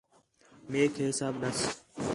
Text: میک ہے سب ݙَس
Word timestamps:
میک 0.69 0.93
ہے 1.01 1.07
سب 1.19 1.31
ݙَس 1.41 1.59